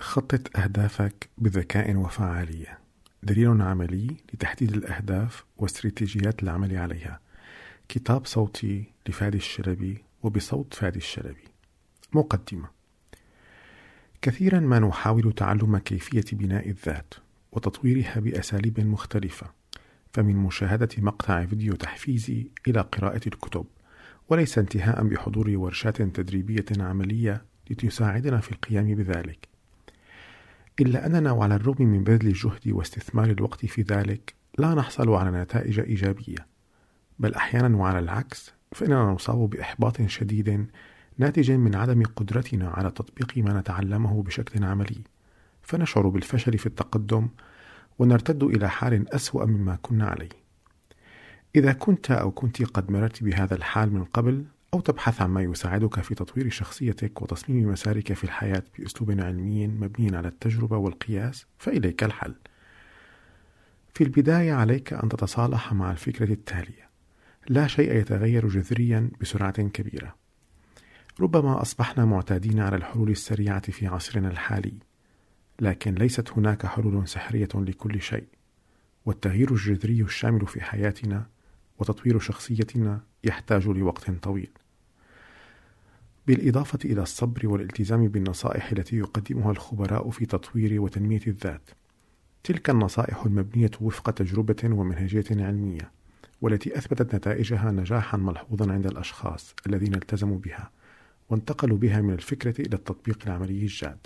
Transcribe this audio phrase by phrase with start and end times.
[0.00, 2.78] خطط أهدافك بذكاء وفعالية.
[3.22, 7.20] دليل عملي لتحديد الأهداف واستراتيجيات العمل عليها.
[7.88, 11.44] كتاب صوتي لفادي الشلبي وبصوت فادي الشلبي.
[12.12, 12.68] مقدمة.
[14.22, 17.14] كثيرا ما نحاول تعلم كيفية بناء الذات
[17.52, 19.46] وتطويرها بأساليب مختلفة
[20.12, 23.66] فمن مشاهدة مقطع فيديو تحفيزي إلى قراءة الكتب
[24.28, 29.55] وليس انتهاء بحضور ورشات تدريبية عملية لتساعدنا في القيام بذلك.
[30.80, 35.80] إلا أننا وعلى الرغم من بذل الجهد واستثمار الوقت في ذلك لا نحصل على نتائج
[35.80, 36.46] إيجابية.
[37.18, 40.66] بل أحيانا وعلى العكس فإننا نصاب بإحباط شديد
[41.18, 45.04] ناتج من عدم قدرتنا على تطبيق ما نتعلمه بشكل عملي.
[45.62, 47.28] فنشعر بالفشل في التقدم
[47.98, 50.46] ونرتد إلى حال أسوأ مما كنا عليه.
[51.56, 56.00] إذا كنت أو كنت قد مررت بهذا الحال من قبل أو تبحث عن ما يساعدك
[56.00, 62.34] في تطوير شخصيتك وتصميم مسارك في الحياة بأسلوب علمي مبني على التجربة والقياس فإليك الحل.
[63.94, 66.90] في البداية عليك أن تتصالح مع الفكرة التالية:
[67.48, 70.14] لا شيء يتغير جذريا بسرعة كبيرة.
[71.20, 74.74] ربما أصبحنا معتادين على الحلول السريعة في عصرنا الحالي،
[75.60, 78.26] لكن ليست هناك حلول سحرية لكل شيء،
[79.06, 81.26] والتغيير الجذري الشامل في حياتنا
[81.78, 84.50] وتطوير شخصيتنا يحتاج لوقت طويل.
[86.26, 91.70] بالإضافة إلى الصبر والالتزام بالنصائح التي يقدمها الخبراء في تطوير وتنمية الذات.
[92.44, 95.90] تلك النصائح المبنية وفق تجربة ومنهجية علمية،
[96.40, 100.70] والتي أثبتت نتائجها نجاحا ملحوظا عند الأشخاص الذين التزموا بها،
[101.30, 103.98] وانتقلوا بها من الفكرة إلى التطبيق العملي الجاد.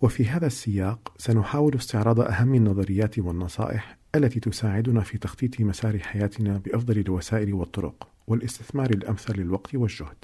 [0.00, 6.98] وفي هذا السياق سنحاول استعراض أهم النظريات والنصائح التي تساعدنا في تخطيط مسار حياتنا بأفضل
[6.98, 10.16] الوسائل والطرق والاستثمار الأمثل للوقت والجهد.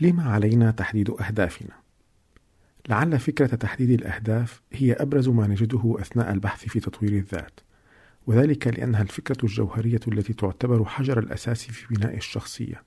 [0.00, 1.74] لما علينا تحديد أهدافنا؟
[2.88, 7.60] لعل فكرة تحديد الأهداف هي أبرز ما نجده أثناء البحث في تطوير الذات،
[8.26, 12.82] وذلك لأنها الفكرة الجوهرية التي تعتبر حجر الأساس في بناء الشخصية،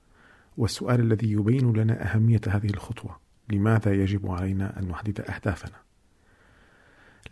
[0.56, 3.23] والسؤال الذي يبين لنا أهمية هذه الخطوة.
[3.52, 5.76] لماذا يجب علينا أن نحدد أهدافنا؟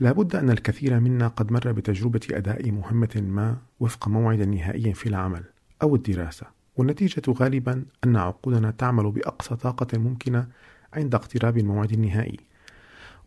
[0.00, 5.45] لابد أن الكثير منا قد مر بتجربة أداء مهمة ما وفق موعد نهائي في العمل
[5.83, 6.47] أو الدراسة،
[6.77, 10.47] والنتيجة غالبا أن عقولنا تعمل بأقصى طاقة ممكنة
[10.95, 12.41] عند اقتراب الموعد النهائي،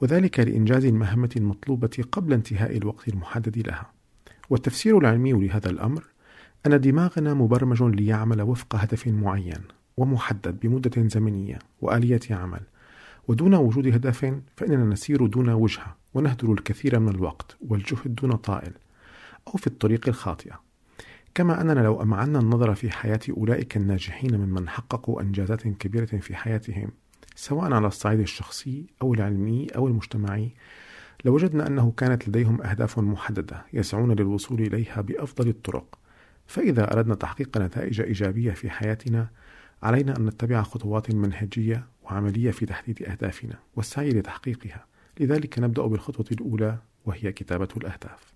[0.01, 3.91] وذلك لإنجاز المهمة المطلوبة قبل انتهاء الوقت المحدد لها.
[4.49, 6.03] والتفسير العلمي لهذا الأمر
[6.67, 9.61] أن دماغنا مبرمج ليعمل وفق هدف معين
[9.97, 12.61] ومحدد بمدة زمنية وآلية عمل
[13.27, 18.71] ودون وجود هدف فإننا نسير دون وجهة ونهدر الكثير من الوقت والجهد دون طائل
[19.47, 20.59] أو في الطريق الخاطئة.
[21.35, 26.89] كما أننا لو أمعنا النظر في حياة أولئك الناجحين ممن حققوا إنجازات كبيرة في حياتهم
[27.35, 30.51] سواء على الصعيد الشخصي أو العلمي أو المجتمعي
[31.25, 35.99] لوجدنا أنه كانت لديهم أهداف محددة يسعون للوصول إليها بأفضل الطرق.
[36.47, 39.29] فإذا أردنا تحقيق نتائج إيجابية في حياتنا
[39.83, 44.85] علينا أن نتبع خطوات منهجية وعملية في تحديد أهدافنا والسعي لتحقيقها.
[45.19, 48.33] لذلك نبدأ بالخطوة الأولى وهي كتابة الأهداف.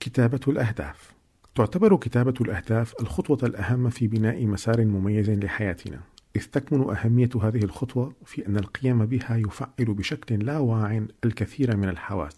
[0.00, 1.12] كتابة الأهداف.
[1.54, 6.00] تعتبر كتابة الأهداف الخطوة الأهم في بناء مسار مميز لحياتنا.
[6.36, 11.88] إذ تكمن أهمية هذه الخطوة في أن القيام بها يفعل بشكل لا واع الكثير من
[11.88, 12.36] الحواس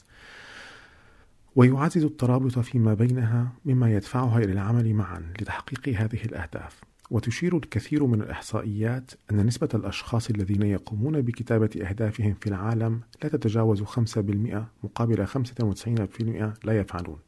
[1.57, 6.81] ويعزز الترابط فيما بينها مما يدفعها إلى العمل معا لتحقيق هذه الأهداف.
[7.11, 13.83] وتشير الكثير من الإحصائيات أن نسبة الأشخاص الذين يقومون بكتابة أهدافهم في العالم لا تتجاوز
[13.83, 17.19] 5% مقابل 95% لا يفعلون.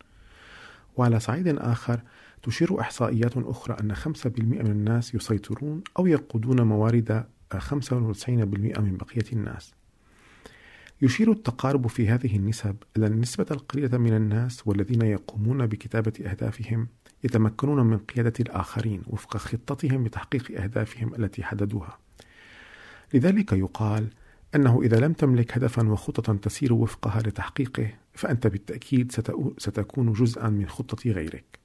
[0.97, 2.01] وعلى صعيد آخر
[2.43, 4.07] تشير إحصائيات أخرى أن 5%
[4.39, 7.25] من الناس يسيطرون أو يقودون موارد
[7.55, 9.75] 95% من بقية الناس.
[11.03, 16.89] يشير التقارب في هذه النسب إلى النسبة القليلة من الناس والذين يقومون بكتابة أهدافهم
[17.25, 21.99] يتمكنون من قيادة الآخرين وفق خطتهم لتحقيق أهدافهم التي حددوها.
[23.15, 24.09] لذلك يقال
[24.55, 29.13] أنه إذا لم تملك هدفا وخطة تسير وفقها لتحقيقه فأنت بالتأكيد
[29.59, 31.59] ستكون جزءا من خطة غيرك.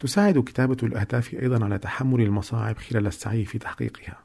[0.00, 4.24] تساعد كتابة الأهداف أيضا على تحمل المصاعب خلال السعي في تحقيقها.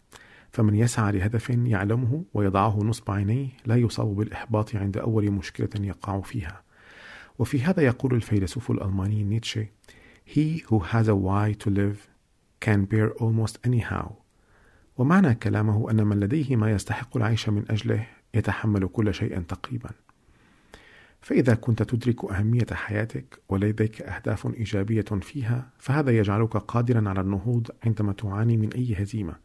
[0.52, 6.62] فمن يسعى لهدف يعلمه ويضعه نصب عينيه لا يصاب بالإحباط عند أول مشكلة يقع فيها
[7.40, 9.66] وفي هذا يقول الفيلسوف الألماني نيتشه
[10.36, 12.08] He who has a why to live
[12.60, 14.12] can bear almost anyhow.
[14.98, 19.90] ومعنى كلامه أن من لديه ما يستحق العيش من أجله يتحمل كل شيء تقريبا.
[21.22, 28.14] فإذا كنت تدرك أهمية حياتك ولديك أهداف إيجابية فيها فهذا يجعلك قادرا على النهوض عندما
[28.14, 29.36] تعاني من أي هزيمة.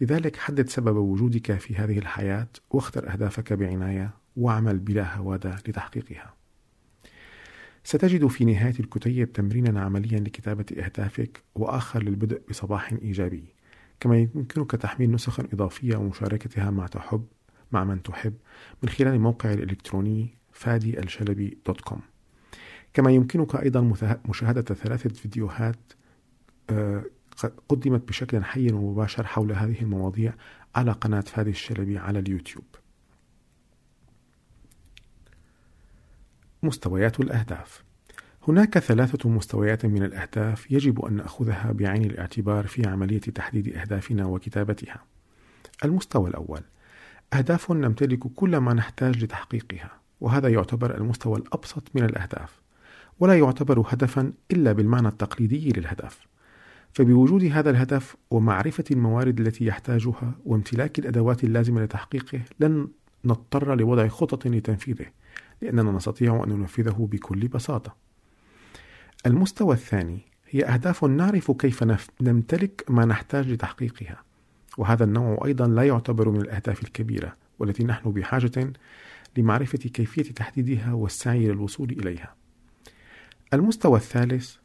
[0.00, 6.37] لذلك حدد سبب وجودك في هذه الحياة واختر أهدافك بعناية واعمل بلا هوادة لتحقيقها.
[7.84, 13.44] ستجد في نهاية الكتيب تمرينا عمليا لكتابة أهدافك وآخر للبدء بصباح إيجابي.
[14.00, 17.26] كما يمكنك تحميل نسخ إضافية ومشاركتها مع تحب
[17.72, 18.34] مع من تحب
[18.82, 22.00] من خلال الموقع الإلكتروني فادي الشلبي دوت كوم
[22.94, 23.94] كما يمكنك أيضا
[24.28, 25.92] مشاهدة ثلاثة فيديوهات
[26.70, 27.04] آه،
[27.68, 30.34] قدمت بشكل حي ومباشر حول هذه المواضيع
[30.74, 32.64] على قناة فادي الشلبي على اليوتيوب.
[36.62, 37.84] مستويات الأهداف
[38.48, 45.04] هناك ثلاثة مستويات من الأهداف يجب أن نأخذها بعين الاعتبار في عملية تحديد أهدافنا وكتابتها.
[45.84, 46.60] المستوى الأول:
[47.32, 49.90] أهداف نمتلك كل ما نحتاج لتحقيقها،
[50.20, 52.60] وهذا يعتبر المستوى الأبسط من الأهداف،
[53.20, 56.26] ولا يعتبر هدفا إلا بالمعنى التقليدي للهدف.
[56.92, 62.88] فبوجود هذا الهدف ومعرفة الموارد التي يحتاجها وامتلاك الأدوات اللازمة لتحقيقه لن
[63.24, 65.06] نضطر لوضع خطط لتنفيذه
[65.62, 67.96] لأننا نستطيع أن ننفذه بكل بساطة.
[69.26, 70.20] المستوى الثاني
[70.50, 71.84] هي أهداف نعرف كيف
[72.20, 74.22] نمتلك ما نحتاج لتحقيقها،
[74.78, 78.72] وهذا النوع أيضا لا يعتبر من الأهداف الكبيرة والتي نحن بحاجة
[79.36, 82.34] لمعرفة كيفية تحديدها والسعي للوصول إليها.
[83.54, 84.56] المستوى الثالث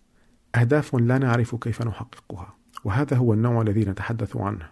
[0.56, 4.70] أهداف لا نعرف كيف نحققها، وهذا هو النوع الذي نتحدث عنه.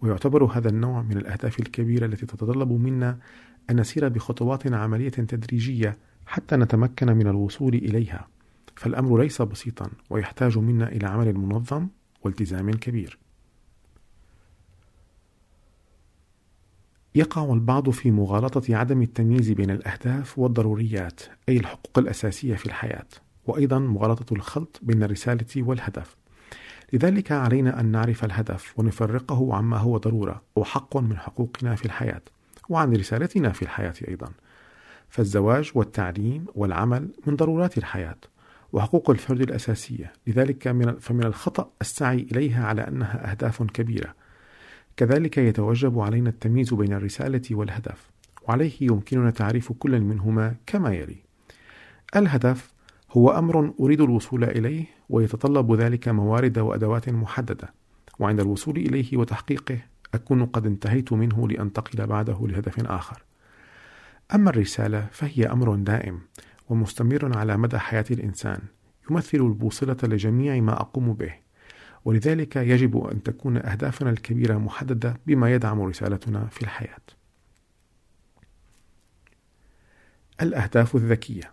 [0.00, 3.18] ويعتبر هذا النوع من الأهداف الكبيرة التي تتطلب منا
[3.70, 8.28] أن نسير بخطوات عملية تدريجية حتى نتمكن من الوصول إليها.
[8.76, 11.88] فالأمر ليس بسيطا ويحتاج منا إلى عمل منظم
[12.24, 13.18] والتزام كبير.
[17.14, 23.06] يقع البعض في مغالطة عدم التمييز بين الأهداف والضروريات أي الحقوق الأساسية في الحياة
[23.46, 26.16] وأيضا مغالطة الخلط بين الرسالة والهدف.
[26.92, 32.22] لذلك علينا أن نعرف الهدف ونفرقه عما هو ضرورة وحق من حقوقنا في الحياة.
[32.68, 34.28] وعن رسالتنا في الحياة أيضا.
[35.08, 38.16] فالزواج والتعليم والعمل من ضرورات الحياة
[38.72, 40.12] وحقوق الفرد الأساسية.
[40.26, 44.14] لذلك من فمن الخطأ السعي إليها على أنها أهداف كبيرة.
[44.96, 48.10] كذلك يتوجب علينا التمييز بين الرسالة والهدف
[48.48, 51.16] وعليه يمكننا تعريف كل منهما كما يلي.
[52.16, 52.72] الهدف
[53.10, 57.74] هو أمر أريد الوصول إليه ويتطلب ذلك موارد وأدوات محددة
[58.18, 59.78] وعند الوصول إليه وتحقيقه
[60.14, 63.22] أكون قد انتهيت منه لأنتقل بعده لهدف آخر.
[64.34, 66.20] أما الرسالة فهي أمر دائم
[66.68, 68.60] ومستمر على مدى حياة الإنسان،
[69.10, 71.34] يمثل البوصلة لجميع ما أقوم به،
[72.04, 77.00] ولذلك يجب أن تكون أهدافنا الكبيرة محددة بما يدعم رسالتنا في الحياة.
[80.40, 81.52] الأهداف الذكية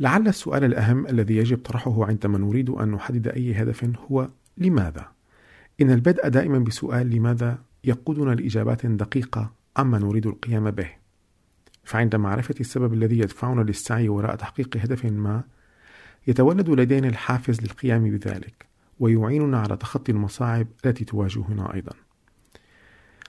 [0.00, 5.12] لعل السؤال الأهم الذي يجب طرحه عندما نريد أن نحدد أي هدف هو لماذا؟
[5.82, 10.90] إن البدء دائما بسؤال لماذا يقودنا لإجابات دقيقة عما نريد القيام به.
[11.84, 15.42] فعند معرفة السبب الذي يدفعنا للسعي وراء تحقيق هدف ما
[16.26, 18.66] يتولد لدينا الحافز للقيام بذلك
[19.00, 21.92] ويعيننا على تخطي المصاعب التي تواجهنا أيضا.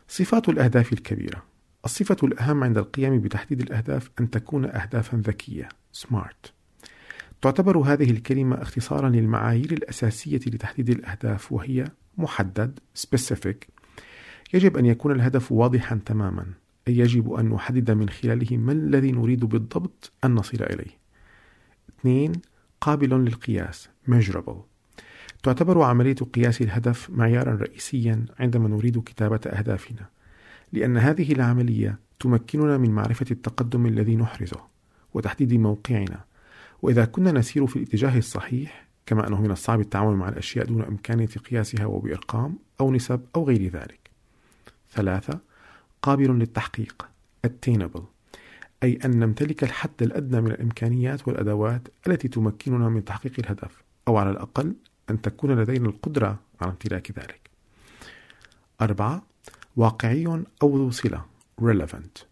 [0.07, 1.43] صفات الأهداف الكبيرة.
[1.85, 6.51] الصفة الأهم عند القيام بتحديد الأهداف أن تكون أهدافا ذكية SMART.
[7.41, 13.55] تعتبر هذه الكلمة اختصارا للمعايير الأساسية لتحديد الأهداف وهي محدد specific
[14.53, 16.45] يجب أن يكون الهدف واضحا تماما
[16.87, 20.97] أي يجب أن نحدد من خلاله ما الذي نريد بالضبط أن نصل إليه.
[21.89, 22.31] اثنين
[22.81, 24.57] قابل للقياس measurable.
[25.43, 30.07] تعتبر عملية قياس الهدف معيارا رئيسيا عندما نريد كتابة أهدافنا
[30.73, 34.61] لأن هذه العملية تمكننا من معرفة التقدم الذي نحرزه
[35.13, 36.25] وتحديد موقعنا.
[36.81, 41.25] وإذا كنا نسير في الاتجاه الصحيح كما أنه من الصعب التعامل مع الأشياء دون إمكانية
[41.25, 44.11] قياسها وبأرقام أو نسب أو غير ذلك.
[44.91, 45.39] ثلاثة
[46.01, 47.07] قابل للتحقيق
[47.47, 48.01] attainable
[48.83, 54.29] أي أن نمتلك الحد الأدنى من الإمكانيات والأدوات التي تمكننا من تحقيق الهدف أو على
[54.29, 54.75] الأقل
[55.09, 57.49] أن تكون لدينا القدرة على امتلاك ذلك.
[58.81, 59.23] أربعة
[59.75, 61.25] واقعي أو ذو صلة
[61.61, 62.23] relevant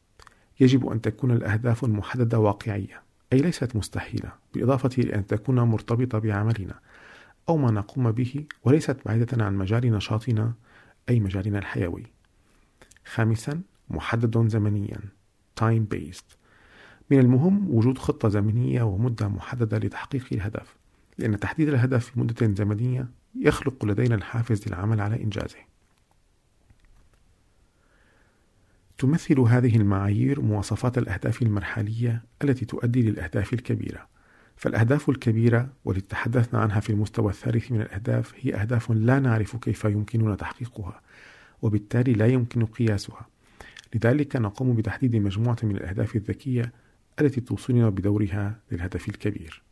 [0.60, 3.02] يجب أن تكون الأهداف المحددة واقعية
[3.34, 6.80] أي ليست مستحيلة بالإضافة إلى أن تكون مرتبطة بعملنا
[7.50, 10.54] أو ما نقوم به وليست بعيدة عن مجال نشاطنا
[11.10, 12.04] أي مجالنا الحيوي.
[13.06, 15.00] خامسا محدد زمنيا
[15.62, 16.36] time based.
[17.12, 20.76] من المهم وجود خطة زمنية ومدة محددة لتحقيق الهدف
[21.18, 25.60] لأن تحديد الهدف في مدة زمنية يخلق لدينا الحافز للعمل على إنجازه.
[29.02, 34.08] تمثل هذه المعايير مواصفات الأهداف المرحلية التي تؤدي للأهداف الكبيرة.
[34.56, 39.84] فالأهداف الكبيرة والتي تحدثنا عنها في المستوى الثالث من الأهداف هي أهداف لا نعرف كيف
[39.86, 41.02] يمكننا تحقيقها
[41.62, 43.28] وبالتالي لا يمكن قياسها.
[43.96, 46.72] لذلك نقوم بتحديد مجموعة من الأهداف الذكية
[47.22, 49.64] التي توصلنا بدورها للهدف الكبير.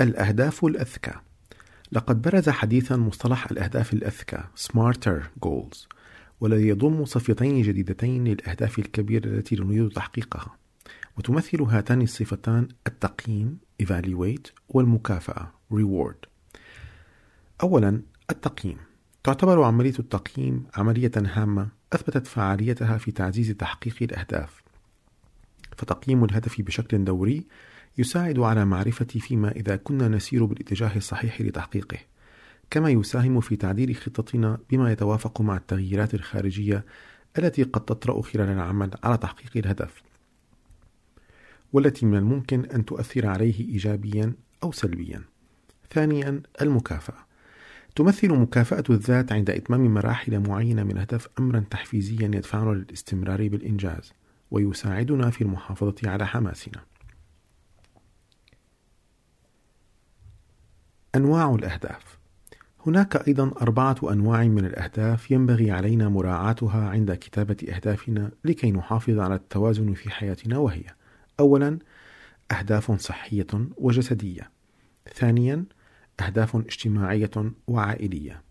[0.00, 1.12] الأهداف الأذكى
[1.92, 5.86] لقد برز حديثا مصطلح الأهداف الأذكى Smarter Goals
[6.40, 10.56] والذي يضم صفتين جديدتين للأهداف الكبيرة التي نريد تحقيقها.
[11.18, 16.28] وتمثل هاتان الصفتان التقييم Evaluate والمكافأة Reward.
[17.62, 18.76] أولا التقييم.
[19.24, 24.62] تعتبر عملية التقييم عملية هامة أثبتت فعاليتها في تعزيز تحقيق الأهداف.
[25.76, 27.46] فتقييم الهدف بشكل دوري
[27.98, 31.98] يساعد على معرفة فيما إذا كنا نسير بالاتجاه الصحيح لتحقيقه
[32.70, 36.84] كما يساهم في تعديل خطتنا بما يتوافق مع التغييرات الخارجية
[37.38, 40.02] التي قد تطرأ خلال العمل على تحقيق الهدف
[41.72, 44.32] والتي من الممكن أن تؤثر عليه إيجابيا
[44.62, 45.22] أو سلبيا.
[45.90, 47.26] ثانيا المكافأة.
[47.96, 54.12] تمثل مكافأة الذات عند إتمام مراحل معينة من الهدف أمرا تحفيزيا يدفعنا للاستمرار بالإنجاز
[54.50, 56.82] ويساعدنا في المحافظة على حماسنا.
[61.16, 62.18] أنواع الأهداف
[62.86, 69.34] هناك أيضا أربعة أنواع من الأهداف ينبغي علينا مراعاتها عند كتابة أهدافنا لكي نحافظ على
[69.34, 70.84] التوازن في حياتنا وهي:
[71.40, 71.78] أولا
[72.52, 74.50] أهداف صحية وجسدية.
[75.14, 75.64] ثانيا
[76.20, 78.42] أهداف اجتماعية وعائلية.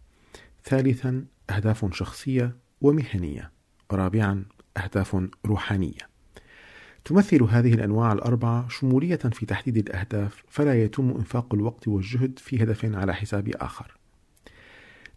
[0.63, 3.51] ثالثا أهداف شخصية ومهنية.
[3.91, 4.45] رابعا
[4.77, 6.09] أهداف روحانية.
[7.05, 12.85] تمثل هذه الأنواع الأربعة شمولية في تحديد الأهداف فلا يتم إنفاق الوقت والجهد في هدف
[12.95, 13.97] على حساب آخر.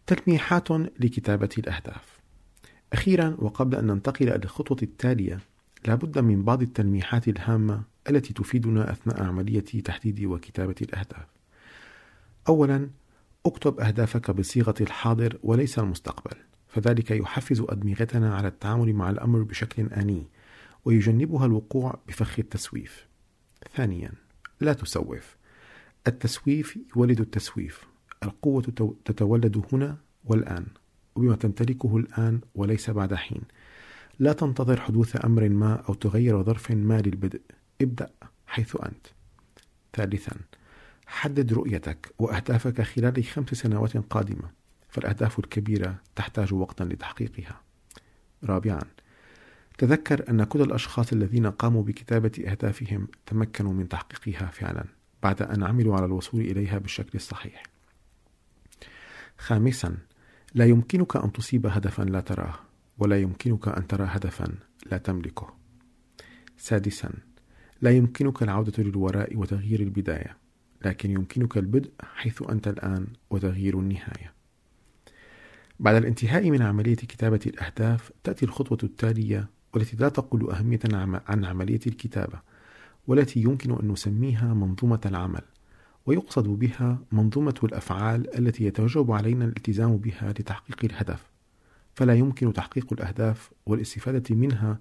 [0.07, 2.21] تلميحات لكتابة الأهداف.
[2.93, 5.39] أخيرا وقبل أن ننتقل إلى الخطوة التالية،
[5.87, 11.27] لابد من بعض التلميحات الهامة التي تفيدنا أثناء عملية تحديد وكتابة الأهداف.
[12.49, 12.91] أولا،
[13.47, 16.37] اكتب أهدافك بصيغة الحاضر وليس المستقبل،
[16.69, 20.27] فذلك يحفز أدمغتنا على التعامل مع الأمر بشكل آني،
[20.85, 23.07] ويجنبها الوقوع بفخ التسويف.
[23.75, 24.13] ثانيا،
[24.61, 25.37] لا تسوف.
[26.07, 27.87] التسويف يولد التسويف،
[28.23, 28.63] القوة
[29.05, 30.67] تتولد هنا والآن
[31.15, 33.43] وبما تمتلكه الآن وليس بعد حين.
[34.19, 37.41] لا تنتظر حدوث أمر ما أو تغير ظرف ما للبدء.
[37.81, 38.11] ابدأ
[38.47, 39.07] حيث أنت.
[39.95, 40.37] ثالثا
[41.07, 44.51] حدد رؤيتك وأهدافك خلال خمس سنوات قادمة.
[44.89, 47.61] فالأهداف الكبيرة تحتاج وقتا لتحقيقها.
[48.45, 48.81] رابعا
[49.83, 54.85] تذكر أن كل الأشخاص الذين قاموا بكتابة أهدافهم تمكنوا من تحقيقها فعلا
[55.23, 57.63] بعد أن عملوا على الوصول إليها بالشكل الصحيح.
[59.39, 59.97] خامسا
[60.55, 62.55] لا يمكنك أن تصيب هدفا لا تراه
[62.99, 64.55] ولا يمكنك أن ترى هدفا
[64.91, 65.55] لا تملكه.
[66.57, 67.11] سادسا
[67.81, 70.37] لا يمكنك العودة للوراء وتغيير البداية
[70.85, 74.33] لكن يمكنك البدء حيث أنت الآن وتغيير النهاية.
[75.81, 80.81] بعد الانتهاء من عملية كتابة الأهداف تأتي الخطوة التالية والتي لا تقل أهمية
[81.29, 82.39] عن عملية الكتابة
[83.07, 85.43] والتي يمكن أن نسميها منظومة العمل
[86.07, 91.31] ويقصد بها منظومة الأفعال التي يتوجب علينا الالتزام بها لتحقيق الهدف
[91.95, 94.79] فلا يمكن تحقيق الأهداف والاستفادة منها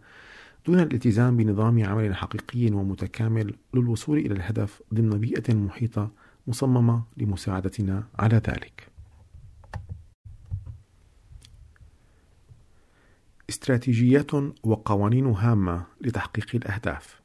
[0.68, 6.12] دون الالتزام بنظام عمل حقيقي ومتكامل للوصول إلى الهدف ضمن بيئة محيطة
[6.48, 8.91] مصممة لمساعدتنا على ذلك.
[13.62, 14.32] استراتيجيات
[14.64, 17.22] وقوانين هامة لتحقيق الأهداف.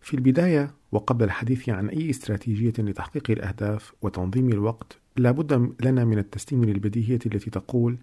[0.00, 6.64] في البداية وقبل الحديث عن أي استراتيجية لتحقيق الأهداف وتنظيم الوقت لابد لنا من التسليم
[6.64, 7.98] للبديهية التي تقول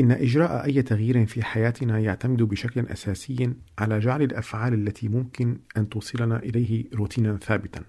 [0.00, 5.88] إن إجراء أي تغيير في حياتنا يعتمد بشكل أساسي على جعل الأفعال التي ممكن أن
[5.88, 7.82] توصلنا إليه روتينا ثابتا.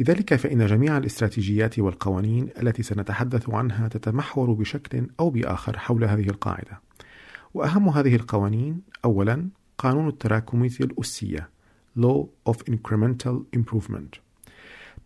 [0.00, 6.89] لذلك فإن جميع الاستراتيجيات والقوانين التي سنتحدث عنها تتمحور بشكل أو بآخر حول هذه القاعدة.
[7.54, 11.48] وأهم هذه القوانين أولا قانون التراكمية الأسية
[11.98, 14.20] Law of Incremental Improvement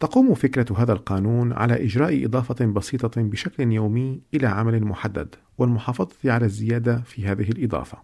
[0.00, 6.44] تقوم فكرة هذا القانون على إجراء إضافة بسيطة بشكل يومي إلى عمل محدد والمحافظة على
[6.44, 7.98] الزيادة في هذه الإضافة.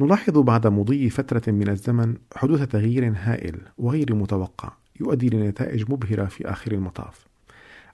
[0.00, 6.50] نلاحظ بعد مضي فترة من الزمن حدوث تغيير هائل وغير متوقع يؤدي لنتائج مبهرة في
[6.50, 7.26] آخر المطاف.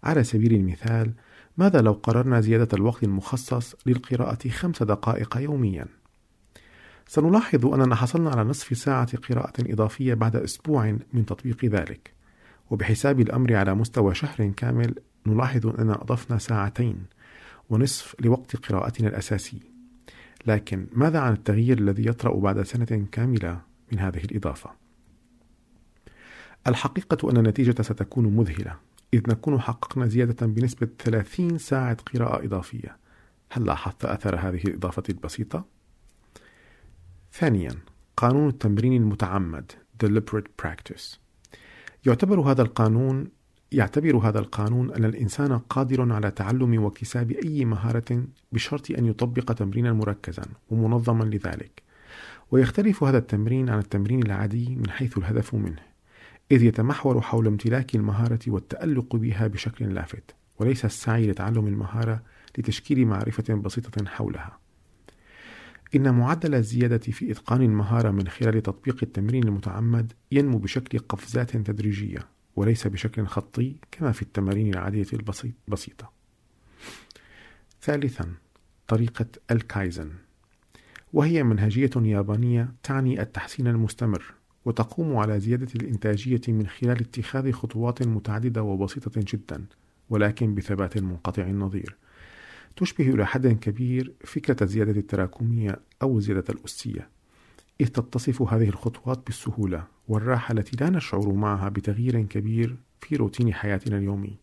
[0.05, 1.13] على سبيل المثال،
[1.57, 5.87] ماذا لو قررنا زيادة الوقت المخصص للقراءة خمس دقائق يومياً؟
[7.07, 12.21] سنلاحظ أننا حصلنا على نصف ساعة قراءة إضافية بعد أسبوع من تطبيق ذلك.
[12.71, 14.95] وبحساب الأمر على مستوى شهر كامل
[15.27, 17.05] نلاحظ أننا أضفنا ساعتين
[17.71, 19.61] ونصف لوقت قراءتنا الأساسي
[20.47, 23.61] لكن ماذا عن التغيير الذي يطرأ بعد سنة كاملة
[23.93, 24.71] من هذه الإضافة؟
[26.67, 28.77] الحقيقة أن النتيجة ستكون مذهلة
[29.15, 32.97] إذ نكون حققنا زيادة بنسبة 30 ساعة قراءة إضافية.
[33.51, 35.65] هل لاحظت أثر هذه الإضافة البسيطة؟
[37.33, 37.75] ثانيا
[38.17, 39.73] قانون التمرين المتعمد
[40.05, 41.19] deliberate practice.
[42.07, 43.29] يعتبر هذا القانون
[43.73, 49.93] يعتبر هذا القانون أن الإنسان قادر على تعلم واكتساب أي مهارة بشرط أن يطبق تمرينا
[49.93, 51.83] مركزا ومنظما لذلك.
[52.51, 55.90] ويختلف هذا التمرين عن التمرين العادي من حيث الهدف منه.
[56.51, 62.23] إذ يتمحور حول امتلاك المهارة والتألق بها بشكل لافت وليس السعي لتعلم المهارة
[62.59, 64.59] لتشكيل معرفة بسيطة حولها
[65.95, 72.29] إن معدل الزيادة في إتقان المهارة من خلال تطبيق التمرين المتعمد ينمو بشكل قفزات تدريجية
[72.57, 75.07] وليس بشكل خطي كما في التمارين العادية
[75.69, 76.13] البسيطة.
[77.83, 78.35] ثالثا
[78.89, 80.11] طريقة الكايزن
[81.13, 88.63] وهي منهجية يابانية تعني التحسين المستمر وتقوم على زيادة الإنتاجية من خلال اتخاذ خطوات متعددة
[88.63, 89.65] وبسيطة جدا
[90.11, 91.97] ولكن بثبات منقطع النظير.
[92.77, 97.09] تشبه إلى حد كبير فكرة الزيادة التراكمية أو الزيادة الأسية.
[97.81, 103.99] إذ تتصف هذه الخطوات بالسهولة والراحة التي لا نشعر معها بتغيير كبير في روتين حياتنا
[103.99, 104.37] اليومي.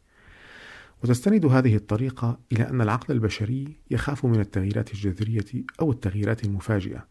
[1.03, 7.05] وتستند هذه الطريقة إلى أن العقل البشري يخاف من التغييرات الجذرية أو التغييرات المفاجئة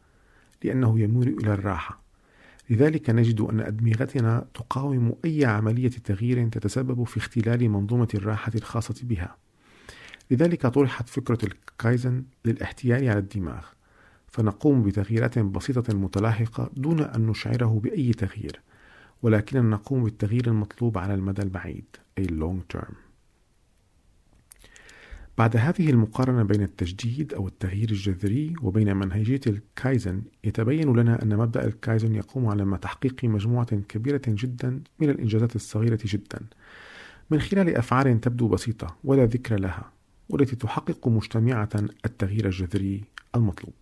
[0.64, 2.05] لأنه يميل إلى الراحة.
[2.70, 9.36] لذلك نجد أن أدمغتنا تقاوم أي عملية تغيير تتسبب في اختلال منظومة الراحة الخاصة بها.
[10.30, 13.64] لذلك طرحت فكرة الكايزن للاحتيال على الدماغ.
[14.28, 18.60] فنقوم بتغييرات بسيطة متلاحقة دون أن نشعره بأي تغيير
[19.22, 21.84] ولكننا نقوم بالتغيير المطلوب على المدى البعيد
[22.18, 23.05] أي long term.
[25.38, 31.64] بعد هذه المقارنة بين التجديد أو التغيير الجذري وبين منهجية الكايزن يتبين لنا أن مبدأ
[31.64, 36.40] الكايزن يقوم على تحقيق مجموعة كبيرة جدا من الإنجازات الصغيرة جدا.
[37.30, 39.92] من خلال أفعال تبدو بسيطة ولا ذكر لها
[40.28, 41.68] والتي تحقق مجتمعة
[42.04, 43.72] التغيير الجذري المطلوب.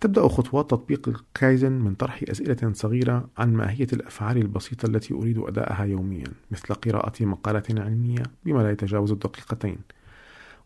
[0.00, 5.84] تبدأ خطوات تطبيق الكايزن من طرح أسئلة صغيرة عن ماهية الأفعال البسيطة التي أريد أداءها
[5.84, 9.78] يوميا مثل قراءة مقالة علمية بما لا يتجاوز الدقيقتين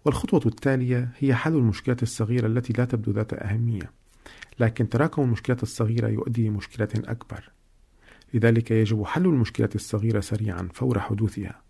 [0.05, 3.91] والخطوة التالية هي حل المشكلة الصغيرة التي لا تبدو ذات أهمية
[4.61, 7.51] لكن تراكم المشكلة الصغيرة يؤدي لمشكلة أكبر.
[8.35, 11.63] لذلك يجب حل المشكلة الصغيرة سريعا فور حدوثها.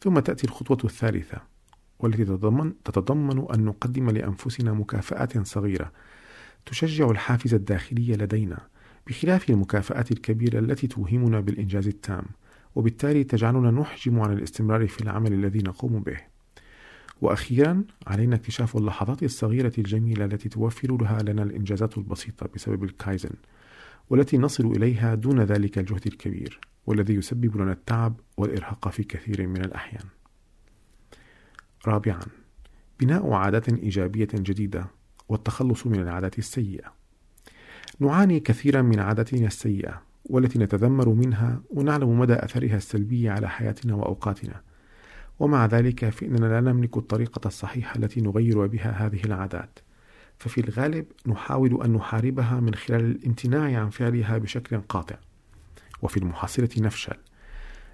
[0.00, 1.42] ثم تأتي الخطوة الثالثة
[1.98, 5.92] والتي تتضمن, تتضمن أن نقدم لأنفسنا مكافآت صغيرة
[6.66, 8.58] تشجع الحافز الداخلي لدينا
[9.06, 12.24] بخلاف المكافآت الكبيرة التي توهمنا بالإنجاز التام
[12.74, 16.35] وبالتالي تجعلنا نحجم عن الاستمرار في العمل الذي نقوم به.
[17.20, 23.30] وأخيرا علينا اكتشاف اللحظات الصغيرة الجميلة التي توفر لها لنا الإنجازات البسيطة بسبب الكايزن
[24.10, 29.64] والتي نصل إليها دون ذلك الجهد الكبير والذي يسبب لنا التعب والإرهاق في كثير من
[29.64, 30.04] الأحيان.
[31.86, 32.20] رابعا
[33.00, 34.86] بناء عادات إيجابية جديدة
[35.28, 36.92] والتخلص من العادات السيئة.
[38.00, 44.62] نعاني كثيرا من عاداتنا السيئة والتي نتذمر منها ونعلم مدى أثرها السلبي على حياتنا وأوقاتنا.
[45.38, 49.78] ومع ذلك فإننا لا نملك الطريقة الصحيحة التي نغير بها هذه العادات.
[50.38, 55.16] ففي الغالب نحاول أن نحاربها من خلال الامتناع عن فعلها بشكل قاطع.
[56.02, 57.16] وفي المحصلة نفشل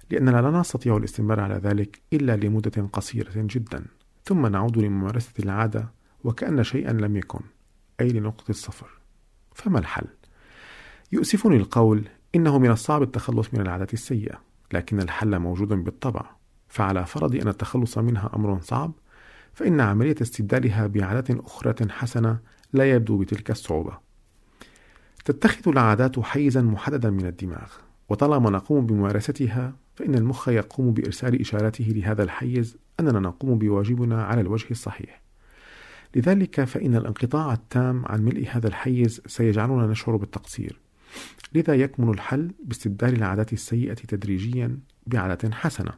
[0.09, 3.85] لأننا لا نستطيع الاستمرار على ذلك إلا لمدة قصيرة جدا.
[4.23, 5.91] ثم نعود لممارسة العادة
[6.23, 7.39] وكأن شيئا لم يكن
[8.01, 8.87] أي لنقطة الصفر.
[9.55, 10.07] فما الحل؟
[11.11, 14.41] يؤسفني القول إنه من الصعب التخلص من العادات السيئة
[14.73, 16.42] لكن الحل موجود بالطبع.
[16.73, 18.91] فعلى فرض أن التخلص منها أمر صعب
[19.53, 22.39] فإن عملية استبدالها بعادات أخرى حسنة
[22.73, 23.97] لا يبدو بتلك الصعوبة.
[25.25, 27.71] تتخذ العادات حيزا محددا من الدماغ
[28.09, 34.71] وطالما نقوم بممارستها فإن المخ يقوم بإرسال إشاراته لهذا الحيز أننا نقوم بواجبنا على الوجه
[34.71, 35.21] الصحيح.
[36.15, 40.79] لذلك فإن الانقطاع التام عن ملء هذا الحيز سيجعلنا نشعر بالتقصير.
[41.53, 45.91] لذا يكمن الحل باستبدال العادات السيئة تدريجيا بعادة حسنة.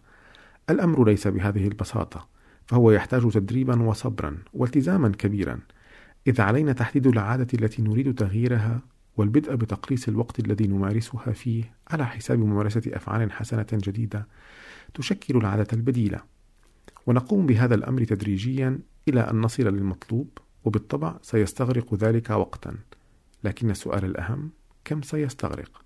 [0.70, 2.28] الأمر ليس بهذه البساطة
[2.66, 5.60] فهو يحتاج تدريبا وصبرا والتزاما كبيرا.
[6.28, 8.82] إذ علينا تحديد العادة التي نريد تغييرها
[9.18, 14.28] والبدء بتقليص الوقت الذي نمارسها فيه على حساب ممارسة أفعال حسنة جديدة
[14.94, 16.20] تشكل العادة البديلة.
[17.08, 20.30] ونقوم بهذا الأمر تدريجيا إلى أن نصل للمطلوب
[20.66, 22.76] وبالطبع سيستغرق ذلك وقتا.
[23.44, 24.50] لكن السؤال الأهم
[24.86, 25.85] كم سيستغرق؟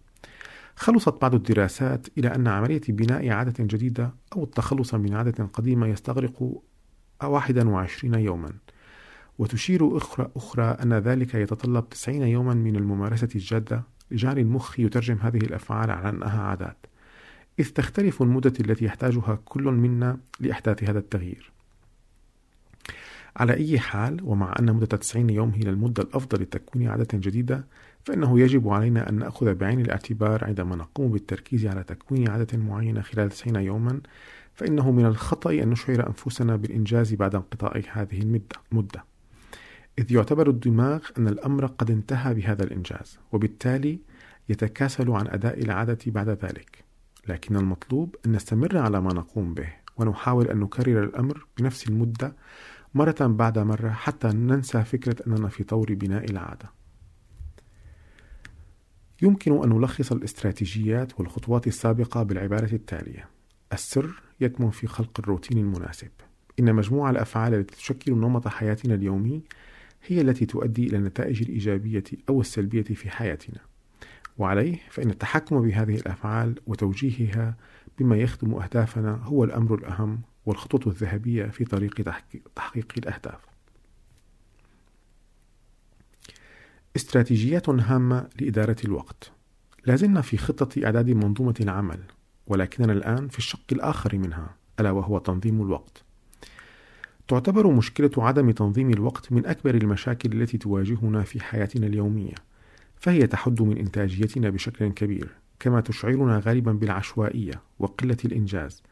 [0.80, 6.62] خلصت بعض الدراسات إلى أن عملية بناء عادة جديدة أو التخلص من عادة قديمة يستغرق
[7.24, 8.50] 21 يوما.
[9.40, 15.38] وتشير أخرى, أخرى أن ذلك يتطلب 90 يوما من الممارسة الجادة لجعل المخ يترجم هذه
[15.38, 16.86] الأفعال على أنها عادات.
[17.60, 21.52] إذ تختلف المدة التي يحتاجها كل منا لإحداث هذا التغيير.
[23.36, 27.66] على أي حال ومع أن مدة 90 يوم هي المدة الأفضل لتكوين عادة جديدة
[28.06, 33.30] فإنه يجب علينا أن نأخذ بعين الاعتبار عندما نقوم بالتركيز على تكوين عادة معينة خلال
[33.30, 34.02] 90 يوما
[34.54, 39.04] فإنه من الخطأ أن نشعر أنفسنا بالإنجاز بعد انقضاء هذه المدة
[40.00, 44.00] إذ يعتبر الدماغ أن الأمر قد انتهى بهذا الإنجاز وبالتالي
[44.50, 46.84] يتكاسل عن أداء العادة بعد ذلك.
[47.28, 52.36] لكن المطلوب أن نستمر على ما نقوم به ونحاول أن نكرر الأمر بنفس المدة
[52.94, 56.79] مرة بعد مرة حتى ننسى فكرة أننا في طور بناء العادة.
[59.22, 63.30] يمكن أن نلخص الاستراتيجيات والخطوات السابقة بالعبارة التالية.
[63.74, 66.10] السر يكمن في خلق الروتين المناسب.
[66.60, 69.44] إن مجموع الأفعال التي تشكل نمط حياتنا اليومي
[70.08, 73.60] هي التي تؤدي إلى النتائج الإيجابية أو السلبية في حياتنا.
[74.38, 77.58] وعليه فإن التحكم بهذه الأفعال وتوجيهها
[78.00, 81.94] بما يخدم أهدافنا هو الأمر الأهم والخطوط الذهبية في طريق
[82.56, 83.49] تحقيق الأهداف.
[86.96, 89.32] استراتيجيات هامة لإدارة الوقت.
[89.86, 92.00] لازلنا في خطة إعداد منظومة العمل
[92.48, 96.04] ولكننا الآن في الشق الآخر منها ألا وهو تنظيم الوقت.
[97.28, 102.36] تعتبر مشكلة عدم تنظيم الوقت من أكبر المشاكل التي تواجهنا في حياتنا اليومية
[102.96, 108.84] فهي تحد من إنتاجيتنا بشكل كبير كما تشعرنا غالبا بالعشوائية وقلة الإنجاز.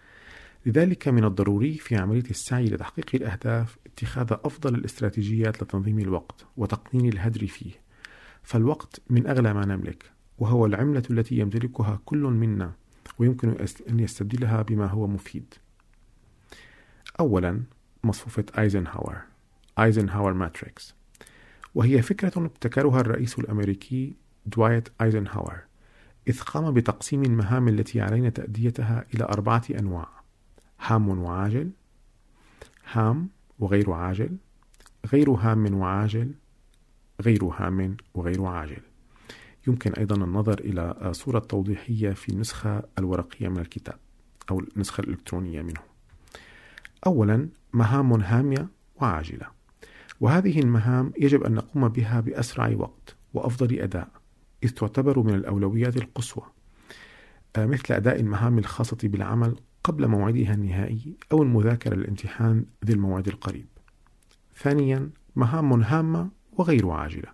[0.66, 7.48] لذلك من الضروري في عملية السعي لتحقيق الأهداف اتخاذ أفضل الاستراتيجيات لتنظيم الوقت وتقنين الهدر
[7.48, 7.87] فيه.
[8.48, 12.72] فالوقت من أغلى ما نملك وهو العملة التي يمتلكها كل منا
[13.20, 13.56] ويمكن
[13.90, 15.54] أن يستبدلها بما هو مفيد.
[17.20, 17.62] أولا
[18.04, 19.22] مصفوفة أيزنهاور
[19.80, 20.96] Eisenhower Matrix
[21.76, 25.60] وهي فكرة ابتكرها الرئيس الأمريكي دوايت أيزنهاور
[26.28, 30.10] إذ قام بتقسيم المهام التي علينا تأديتها إلى أربعة أنواع
[30.80, 31.70] هام وعاجل
[32.92, 33.30] هام
[33.60, 34.38] وغير عاجل
[35.06, 36.34] غير هام وعاجل
[37.22, 38.82] غير هام وغير عاجل.
[39.68, 43.96] يمكن أيضا النظر إلى صورة توضيحية في النسخة الورقية من الكتاب
[44.52, 45.82] أو النسخة الإلكترونية منه.
[47.06, 49.48] أولا مهام هامة وعاجلة.
[50.20, 54.08] وهذه المهام يجب أن نقوم بها بأسرع وقت وأفضل أداء
[54.64, 56.44] إذ تعتبر من الأولويات القصوى.
[57.56, 63.68] آه، مثل أداء المهام الخاصة بالعمل قبل موعدها النهائي أو المذاكرة للامتحان ذي الموعد القريب.
[64.56, 67.30] ثانيا مهام هامة وغير عاجلة.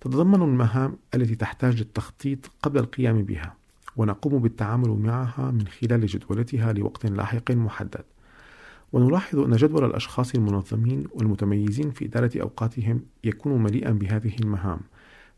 [0.00, 3.54] تتضمن المهام التي تحتاج للتخطيط قبل القيام بها،
[3.96, 8.04] ونقوم بالتعامل معها من خلال جدولتها لوقت لاحق محدد.
[8.92, 14.80] ونلاحظ أن جدول الأشخاص المنظمين والمتميزين في إدارة أوقاتهم يكون مليئا بهذه المهام،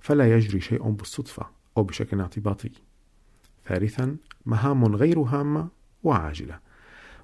[0.01, 2.71] فلا يجري شيء بالصدفة أو بشكل اعتباطي.
[3.67, 4.17] ثالثا
[4.47, 5.69] مهام غير هامة
[6.03, 6.59] وعاجلة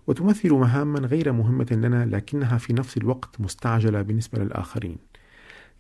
[0.07, 4.97] وتمثل مهاما غير مهمة لنا لكنها في نفس الوقت مستعجلة بالنسبة للآخرين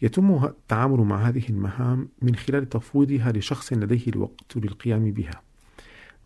[0.02, 5.42] يتم التعامل مع هذه المهام من خلال تفويضها لشخص لديه الوقت للقيام بها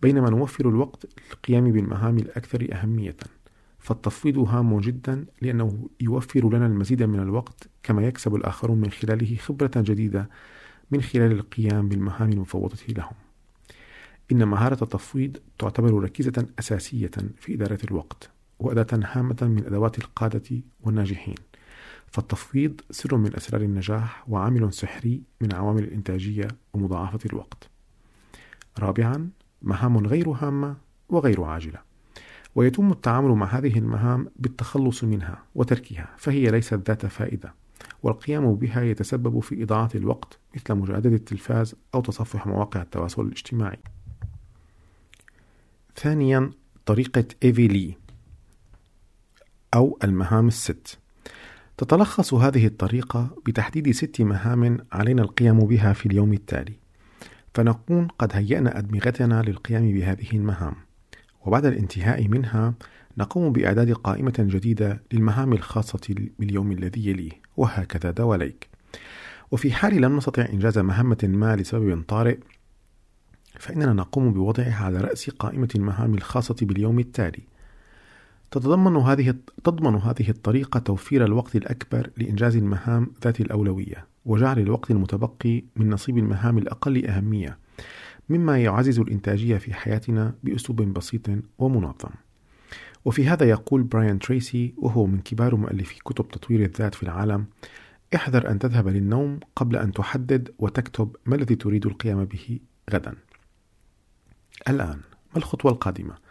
[0.03, 3.17] بينما نوفر الوقت للقيام بالمهام الأكثر أهمية.
[3.79, 9.71] فالتفويض هام جدا لأنه يوفر لنا المزيد من الوقت كما يكسب الآخرون من خلاله خبرة
[9.77, 10.29] جديدة
[10.91, 13.15] من خلال القيام بالمهام المفوضة لهم.
[14.33, 21.35] إن مهارة التفويض تعتبر ركيزة أساسية في إدارة الوقت وأداة هامة من أدوات القادة والناجحين.
[22.13, 27.71] فالتفويض سر من أسرار النجاح وعامل سحري من عوامل الإنتاجية ومضاعفة الوقت.
[28.79, 29.31] رابعا
[29.63, 30.77] مهام غير هامة
[31.09, 31.79] وغير عاجلة.
[32.55, 37.55] ويتم التعامل مع هذه المهام بالتخلص منها وتركها فهي ليست ذات فائدة
[38.03, 43.79] والقيام بها يتسبب في إضاعة الوقت مثل مجادلة التلفاز أو تصفح مواقع التواصل الاجتماعي.
[45.97, 46.51] ثانيا
[46.87, 47.95] طريقة إيفيلي
[49.75, 50.99] أو المهام الست.
[51.79, 56.73] تتلخص هذه الطريقة بتحديد ست مهام علينا القيام بها في اليوم التالي.
[57.55, 60.75] فنكون قد هيأنا أدمغتنا للقيام بهذه المهام.
[61.47, 62.75] وبعد الانتهاء منها
[63.19, 68.69] نقوم بإعداد قائمة جديدة للمهام الخاصة باليوم الذي يليه وهكذا دواليك.
[69.51, 72.39] وفي حال لم نستطع إنجاز مهمة ما لسبب طارئ
[73.59, 77.43] فإننا نقوم بوضعها على رأس قائمة المهام الخاصة باليوم التالي.
[78.51, 85.65] تتضمن هذه تضمن هذه الطريقة توفير الوقت الأكبر لإنجاز المهام ذات الأولوية، وجعل الوقت المتبقي
[85.77, 87.59] من نصيب المهام الأقل أهمية،
[88.29, 92.11] مما يعزز الإنتاجية في حياتنا بأسلوب بسيط ومنظم.
[93.05, 97.47] وفي هذا يقول براين تريسي وهو من كبار مؤلفي كتب تطوير الذات في العالم:
[98.15, 102.59] احذر أن تذهب للنوم قبل أن تحدد وتكتب ما الذي تريد القيام به
[102.91, 103.15] غدا.
[104.69, 105.01] الآن
[105.33, 106.26] ما الخطوة القادمة؟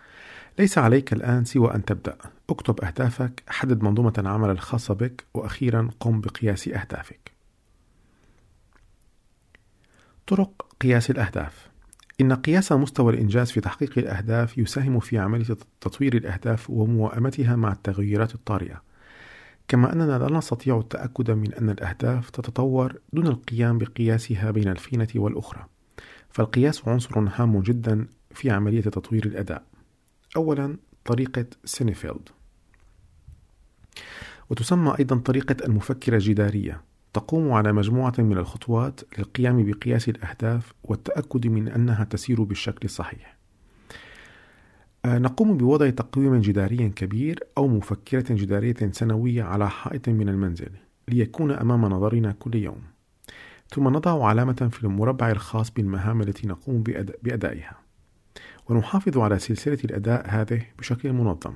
[0.60, 2.18] ليس عليك الآن سوى أن تبدأ.
[2.50, 7.32] اكتب أهدافك حدد منظومة العمل الخاصة بك وأخيرا قم بقياس أهدافك.
[10.28, 11.70] طرق قياس الأهداف.
[12.22, 18.36] إن قياس مستوى الإنجاز في تحقيق الأهداف يساهم في عملية تطوير الأهداف وموائمتها مع التغيرات
[18.36, 18.82] الطارئة.
[19.68, 25.66] كما أننا لا نستطيع التأكد من أن الأهداف تتطور دون القيام بقياسها بين الفينة والأخرى.
[26.30, 29.64] فالقياس عنصر هام جدا في عملية تطوير الأداء.
[30.36, 32.30] أولا طريقة سينيفيلد
[34.50, 36.82] وتسمى أيضا طريقة المفكرة الجدارية
[37.14, 43.38] تقوم على مجموعة من الخطوات للقيام بقياس الأهداف والتأكد من أنها تسير بالشكل الصحيح.
[45.06, 50.72] آه، نقوم بوضع تقويم جداري كبير أو مفكرة جدارية سنوية على حائط من المنزل
[51.08, 52.82] ليكون أمام نظرنا كل يوم.
[53.70, 56.84] ثم نضع علامة في المربع الخاص بالمهام التي نقوم
[57.24, 57.85] بأدائها.
[58.70, 61.56] ونحافظ على سلسلة الأداء هذه بشكل منظم.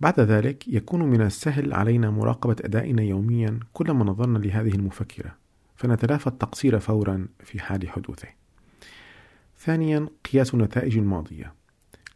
[0.00, 5.36] بعد ذلك يكون من السهل علينا مراقبة أدائنا يوميا كلما نظرنا لهذه المفكرة
[5.76, 8.28] فنتلافى التقصير فورا في حال حدوثه.
[9.58, 11.54] ثانيا قياس النتائج الماضية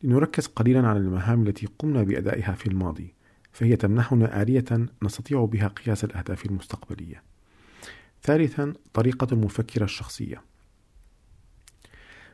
[0.03, 3.15] لنركز قليلا على المهام التي قمنا بأدائها في الماضي
[3.53, 4.65] فهي تمنحنا آلية
[5.03, 7.23] نستطيع بها قياس الأهداف المستقبلية.
[8.23, 10.43] ثالثا طريقة المفكرة الشخصية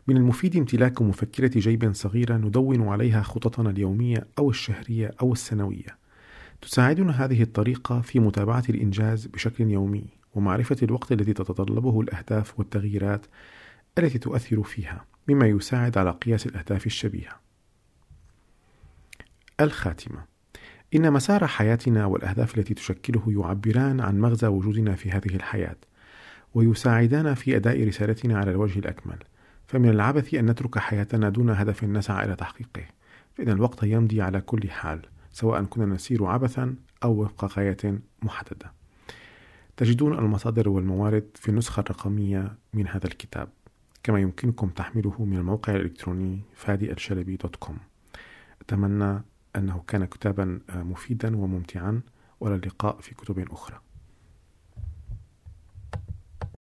[0.07, 5.99] من المفيد امتلاك مفكرة جيب صغيرة ندون عليها خططنا اليومية أو الشهرية أو السنوية.
[6.63, 13.27] تساعدنا هذه الطريقة في متابعة الإنجاز بشكل يومي ومعرفة الوقت الذي تتطلبه الأهداف والتغييرات
[13.99, 17.41] التي تؤثر فيها، مما يساعد على قياس الأهداف الشبيهة.
[19.61, 20.25] الخاتمة
[20.95, 25.77] إن مسار حياتنا والأهداف التي تشكله يعبران عن مغزى وجودنا في هذه الحياة،
[26.55, 29.19] ويساعدان في أداء رسالتنا على الوجه الأكمل.
[29.67, 32.83] فمن العبث أن نترك حياتنا دون هدف نسعى إلى تحقيقه.
[33.35, 38.73] فإن الوقت يمضي على كل حال سواء كنا نسير عبثا أو وفق غاية محددة.
[39.77, 43.49] تجدون المصادر والموارد في النسخة الرقمية من هذا الكتاب.
[44.03, 47.79] كما يمكنكم تحميله من الموقع الإلكتروني فادي الشلبي دوت كوم.
[48.61, 49.23] أتمنى
[49.57, 52.01] أنه كان كتابا مفيدا وممتعا.
[52.41, 53.81] وإلى اللقاء في كتب أخرى.